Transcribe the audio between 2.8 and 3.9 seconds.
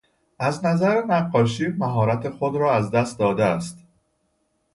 دست داده است.